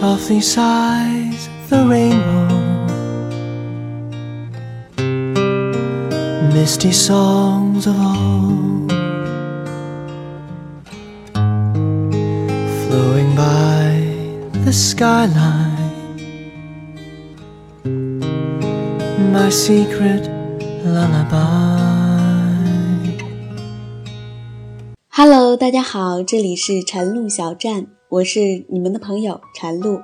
[0.00, 2.46] softly sighs the rainbow.
[6.52, 8.90] Misty songs of old
[12.88, 14.00] flowing by
[14.64, 15.74] the skyline.
[19.32, 20.28] My secret
[20.84, 21.44] lullaby.
[25.10, 30.01] Hello，大家好，这里是晨露小站， 我是你们的朋友晨露。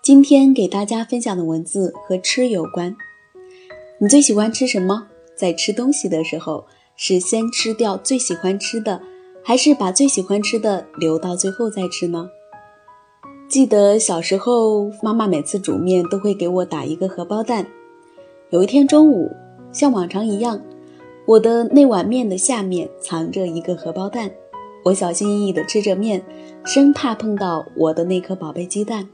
[0.00, 2.94] 今天给大家分享的文字和吃有关。
[3.98, 5.08] 你最喜欢吃什么？
[5.34, 9.02] 在吃东西的时候，是先吃掉最喜欢吃的，
[9.42, 12.30] 还是把最喜欢吃的留到最后再吃呢？
[13.48, 17.66] 记得小时候，妈妈每次煮面都会给我打一个荷包蛋。
[18.50, 19.32] 有一天中午，
[19.72, 20.62] 像往常一样，
[21.26, 24.30] 我的那碗面的下面藏着一个荷包蛋。
[24.84, 26.22] 我小心翼翼地吃着面，
[26.64, 29.08] 生怕碰到我的那颗宝贝鸡蛋。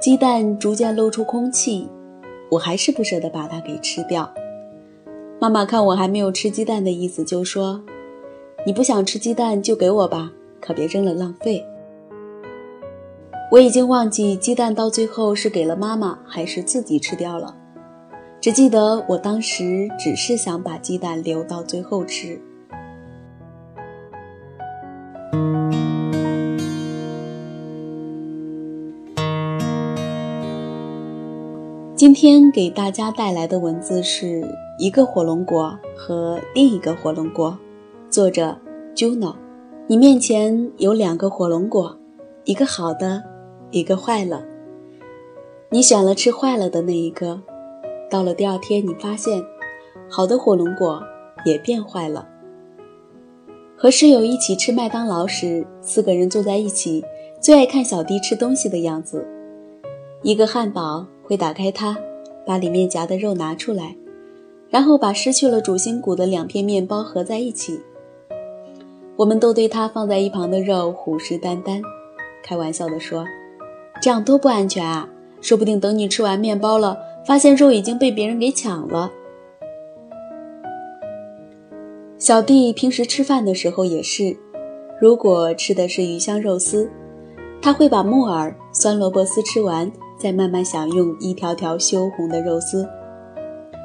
[0.00, 1.88] 鸡蛋逐渐露出空气，
[2.50, 4.30] 我还是不舍得把它给吃掉。
[5.40, 7.82] 妈妈看我还没有吃鸡蛋的意思，就说
[8.66, 11.64] ：“你不想吃鸡蛋就给我吧，可别扔了浪费。”
[13.52, 17.56] 我已经忘记鸡蛋到最后是给了妈妈还是自己吃掉了，
[18.40, 22.40] 只记得我当时只是想把鸡蛋留到最后吃。
[32.06, 37.58] 今天给大家带来的文字是一个火龙果和另一个火龙果，
[38.08, 38.56] 作者
[38.94, 39.34] Juno。
[39.88, 41.98] 你面前有两个火龙果，
[42.44, 43.24] 一个好的，
[43.72, 44.44] 一个坏了。
[45.68, 47.42] 你选了吃坏了的那一个，
[48.08, 49.42] 到了第二天，你发现
[50.08, 51.02] 好的火龙果
[51.44, 52.28] 也变坏了。
[53.76, 57.04] 和室友一起吃麦当劳时，四个人坐在一起，
[57.40, 59.26] 最爱看小弟吃东西的样子。
[60.22, 61.04] 一个汉堡。
[61.26, 61.98] 会打开它，
[62.46, 63.96] 把里面夹的肉拿出来，
[64.70, 67.80] 然后把失去了主心骨的两片面包合在一起。
[69.16, 71.82] 我们都对他放在一旁的肉虎视眈眈，
[72.44, 73.24] 开玩笑地说
[74.00, 75.08] ：“这样多不安全啊！
[75.40, 79.10] 说不定等你吃完面包了，发现肉已经被别人给抢了。”
[82.18, 84.36] 小弟平时吃饭的时候也是，
[85.00, 86.90] 如果吃的是鱼香肉丝，
[87.60, 89.90] 他会把木耳、酸萝卜丝吃完。
[90.18, 92.88] 再慢慢享用一条条羞红的肉丝。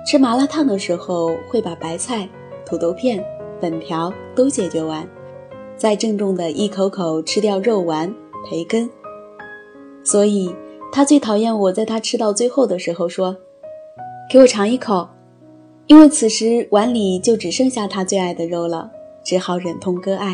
[0.05, 2.27] 吃麻辣烫的时候，会把白菜、
[2.65, 3.23] 土豆片、
[3.59, 5.07] 粉条都解决完，
[5.77, 8.13] 再郑重的一口口吃掉肉丸、
[8.49, 8.89] 培根。
[10.03, 10.55] 所以，
[10.91, 13.37] 他最讨厌我在他吃到最后的时候说
[14.31, 15.07] ：“给我尝一口。”
[15.87, 18.89] 因为此时碗里就只剩下他最爱的肉了，
[19.23, 20.33] 只好忍痛割爱。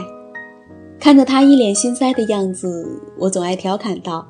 [0.99, 4.27] 看着他一脸心塞的样子，我总爱调侃道。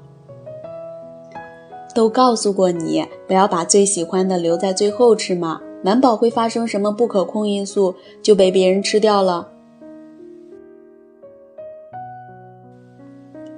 [1.98, 9.50] 都告诉过你不要把最喜欢的留在最后吃嘛，难保会发生什么不可控因素就被别人吃掉了。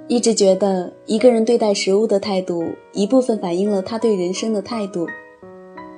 [0.08, 2.64] 一直觉得一个人对待食物的态度，
[2.94, 5.06] 一部分反映了他对人生的态度。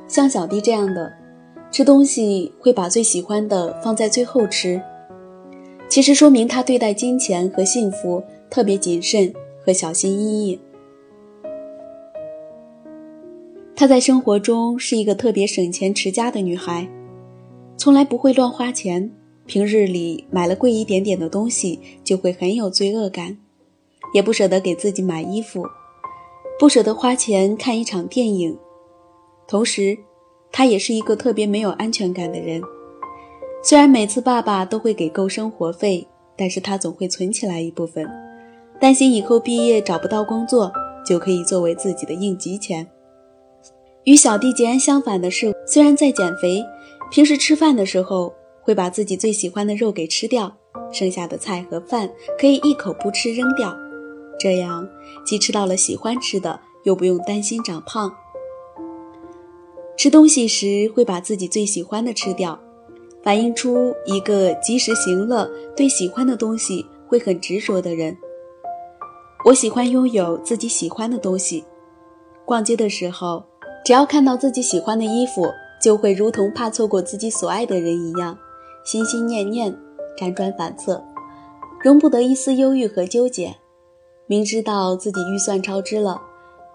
[0.09, 1.13] 像小弟这样的，
[1.71, 4.83] 吃东西会把最喜欢的放在最后吃，
[5.89, 8.21] 其实说明他对待金钱和幸福
[8.51, 9.33] 特别谨慎
[9.65, 10.59] 和小心翼翼。
[13.83, 16.89] 她在生活中是一个特别省钱持家的女孩，
[17.77, 19.11] 从来不会乱花钱。
[19.45, 23.37] 平日里买了贵一点点的东西，就会很有罪恶感，
[24.15, 25.67] 也不舍得给自己买衣服，
[26.61, 28.57] 不舍得花钱看一场电影。
[29.49, 29.99] 同时，
[30.53, 32.63] 她也是一个特别没有安全感的人。
[33.65, 36.07] 虽然每次爸爸都会给够生活费，
[36.37, 38.09] 但是她总会存起来一部分，
[38.79, 40.71] 担心以后毕业找不到工作，
[41.05, 42.87] 就可以作为自己的应急钱。
[44.05, 46.65] 与小弟截然相反的是，虽然在减肥，
[47.13, 50.53] 平时吃饭的时候会把自己最喜欢的肉给吃掉，
[50.93, 53.73] 剩下的菜和饭可以一口不吃扔掉，
[54.41, 54.89] 这样
[55.25, 58.13] 既吃到了喜欢吃的，又不用担心长胖。
[59.97, 62.59] 吃东西时会把自己最喜欢的吃掉，
[63.23, 68.17] 反映出一个及时行乐、对喜欢的东西会很执着的人。
[69.45, 71.63] 我喜欢拥有自己喜欢的东西，
[72.45, 73.45] 逛街的时候。
[73.85, 78.39] 只要看到自己喜欢的衣服，就会如同怕错过自己所爱的人一样，
[78.85, 79.77] 心心念念，
[80.17, 81.03] 辗转反侧，
[81.83, 83.57] 容不得一丝忧郁和纠结。
[84.27, 86.23] 明知道自己预算超支了，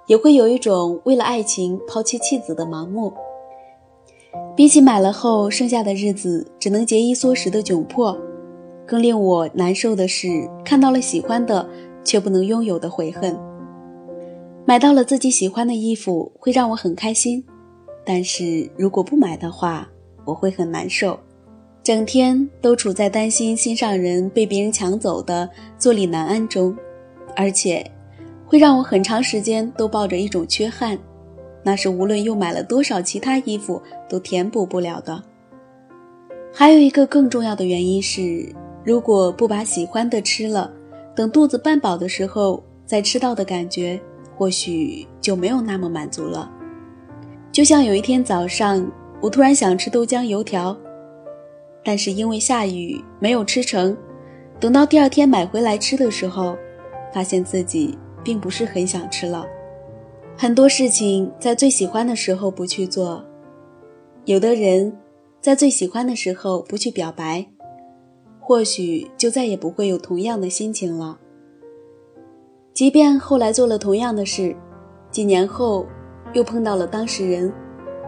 [0.08, 3.14] 也会有一种为了爱情抛弃妻子的盲目。
[4.56, 8.18] 比起买了后剩下的日子只能节衣缩食的窘迫，
[8.86, 10.28] 更令我难受的是
[10.66, 11.68] 看到了喜欢的
[12.04, 13.40] 却不能拥有的悔恨。
[14.68, 17.42] 买到了自己喜欢的衣服会让我很开心，
[18.04, 19.88] 但是如果不买的话，
[20.26, 21.18] 我会很难受，
[21.82, 26.76] 整天都处在担心心上人被别人抢走的坐立难安中，
[27.34, 27.90] 而且
[28.46, 31.00] 会让我很长时间都抱着一种缺憾，
[31.64, 35.24] 那是无论又买了多少其他衣服都填补不了的。
[36.54, 38.54] 还有一个更重要的原因是，
[38.84, 40.70] 如果不把喜欢的吃了，
[41.16, 43.98] 等肚子半饱的时候再吃到的感觉。
[44.38, 46.50] 或许就没有那么满足了。
[47.52, 48.90] 就像有一天早上，
[49.20, 50.78] 我突然想吃豆浆油条，
[51.84, 53.98] 但是因为下雨没有吃成。
[54.60, 56.56] 等到第二天买回来吃的时候，
[57.14, 59.46] 发现自己并不是很想吃了。
[60.38, 63.26] 很多事情在最喜欢的时候不去做，
[64.26, 64.96] 有的人
[65.42, 67.48] 在最喜欢的时候不去表白，
[68.40, 71.18] 或许就再也不会有同样的心情了。
[72.78, 74.56] 即便后来做了同样的事，
[75.10, 75.84] 几年后
[76.34, 77.52] 又碰到了当事人，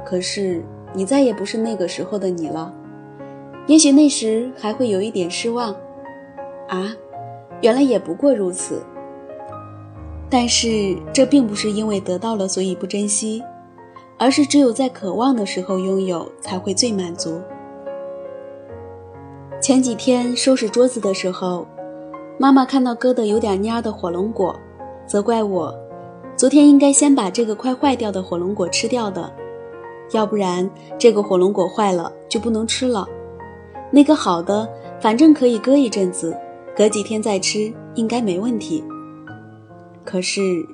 [0.06, 0.64] 可是
[0.94, 2.72] 你再也不是那个时候的你了。
[3.66, 5.76] 也许那时还会有一点失望，
[6.68, 6.96] 啊，
[7.62, 8.84] 原来也不过如此。
[10.30, 13.42] 但是这并不是因为得到了所以不珍惜，
[14.20, 17.42] 而是只有在渴望的时候拥有才会最满足。
[19.60, 21.66] 前几天收拾桌子的时候。
[22.42, 24.56] 妈妈看到割得有点蔫的火龙果，
[25.06, 25.76] 责怪我，
[26.38, 29.30] 昨天应该先把这个快坏掉的火龙果吃掉的，
[30.14, 33.06] 要不然这个火龙果坏了就不能吃了。
[33.92, 34.66] 那个好的，
[35.02, 36.34] 反正可以搁一阵子，
[36.74, 38.82] 隔几天再吃应该没问题。
[40.06, 40.66] 可是，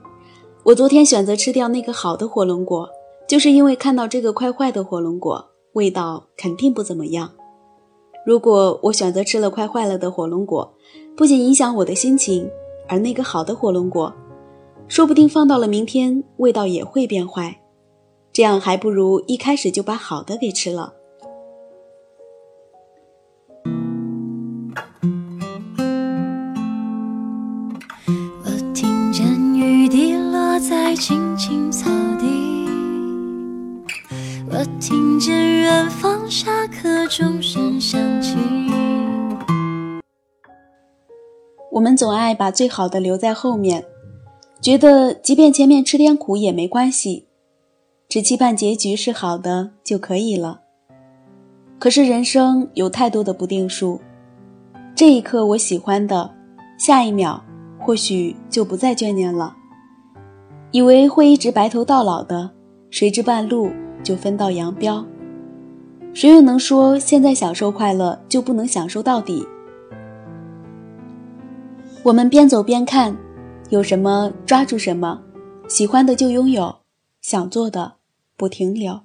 [0.62, 2.88] 我昨天选择吃掉那个好的火龙果，
[3.28, 7.32] 就是因为看到这个快坏的火龙果，味道肯定不怎么样。
[8.24, 10.74] 如果我选择吃了快坏了的火龙果，
[11.16, 12.50] 不仅影响我的心情，
[12.90, 14.14] 而那个好的火龙果，
[14.90, 17.62] 说不定放到了明天，味道也会变坏。
[18.34, 20.94] 这样还不如一开始就把好的给吃了。
[28.44, 29.26] 我听见
[29.56, 31.90] 雨滴落在青青草
[42.06, 43.84] 总爱把最好的留在后面，
[44.62, 47.26] 觉得即便前面吃点苦也没关系，
[48.08, 50.62] 只期盼结局是好的就可以了。
[51.80, 54.00] 可是人生有太多的不定数，
[54.94, 56.30] 这一刻我喜欢的，
[56.78, 57.44] 下一秒
[57.80, 59.56] 或许就不再眷恋了。
[60.70, 62.52] 以为会一直白头到老的，
[62.92, 63.72] 谁知半路。
[64.04, 65.04] 就分道扬镳，
[66.14, 69.44] 谁又能说现在享受快乐就不能享受到底？
[72.06, 73.18] 我们边走边看，
[73.70, 75.20] 有什么抓住什么，
[75.68, 76.76] 喜欢的就拥有，
[77.20, 77.94] 想做的
[78.38, 79.02] 不停留。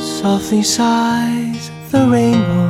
[0.00, 2.68] Softly sighs the rainbow.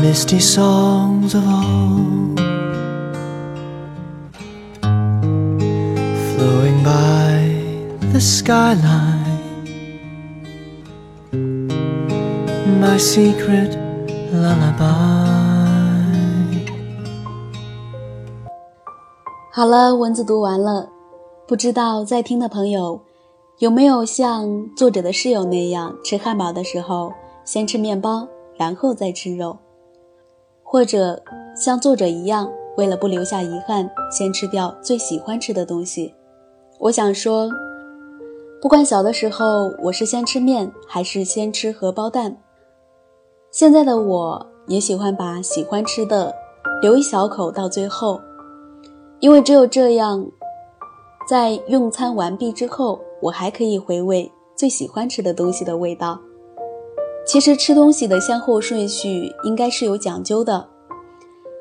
[0.00, 2.17] misty songs of old
[6.38, 7.34] flowing by
[8.12, 9.26] the skyline.
[12.80, 13.76] My secret
[14.32, 15.26] lullaby.
[19.50, 20.88] 好了文字读完了
[21.48, 23.00] 不知道在听的朋友
[23.58, 27.12] 有没有像作者的室友那样吃汉堡的时候
[27.44, 29.58] 先吃面包然后再吃肉。
[30.62, 31.20] 或者
[31.56, 36.14] 像作者一样，为了不留下遗憾，先吃掉最喜欢吃的东西。
[36.80, 37.50] 我想说，
[38.62, 42.36] 不管小的时候我是先吃面还是先吃荷包蛋，
[43.50, 46.32] 现在的我也喜欢把喜欢吃的
[46.80, 48.20] 留一小口到最后，
[49.18, 50.24] 因为只有这样，
[51.28, 56.16] 在用餐完毕之后，我还可以回味最喜欢吃的东西的味道。
[57.26, 60.68] 其实吃东西的先后顺序应该是有讲究的，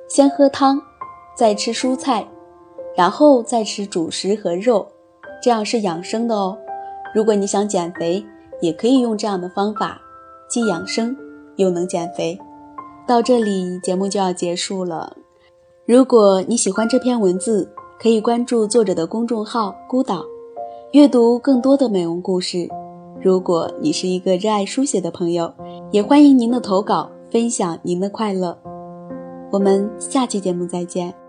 [0.08, 0.80] 先喝汤，
[1.36, 2.26] 再吃蔬菜，
[2.96, 4.88] 然后再吃主食和肉，
[5.42, 6.58] 这样是养生的哦。
[7.14, 8.26] 如果你想减肥，
[8.62, 10.00] 也可以用这样的方法，
[10.50, 11.16] 既养生
[11.56, 12.38] 又能减肥。
[13.08, 15.16] 到这里节目就要结束了。
[15.86, 20.24] 如果你喜欢这篇文字，可以关注作者的公众号“孤岛”，
[20.92, 22.68] 阅读更多的美容故事。
[23.22, 25.52] 如果你是一个热爱书写的朋友，
[25.92, 28.58] 也欢迎您的投稿，分享您的快乐。
[29.52, 31.27] 我们下期节目再见。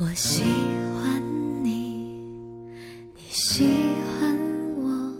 [0.00, 1.20] 我喜欢
[1.64, 1.70] 你
[3.16, 3.66] 你喜
[4.20, 4.38] 欢
[4.76, 5.12] 我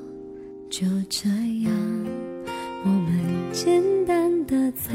[0.71, 1.29] 就这
[1.65, 1.73] 样。
[2.85, 4.95] 我们简单的在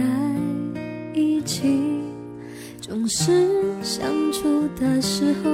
[1.13, 2.01] 一起
[2.79, 3.49] 总是
[3.83, 5.49] 相处的时候